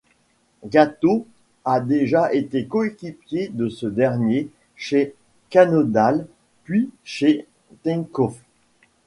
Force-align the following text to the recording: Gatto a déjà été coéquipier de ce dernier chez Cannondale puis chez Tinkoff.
Gatto 0.65 1.27
a 1.63 1.79
déjà 1.79 2.33
été 2.33 2.65
coéquipier 2.65 3.49
de 3.49 3.69
ce 3.69 3.85
dernier 3.85 4.49
chez 4.75 5.13
Cannondale 5.51 6.25
puis 6.63 6.89
chez 7.03 7.45
Tinkoff. 7.83 8.37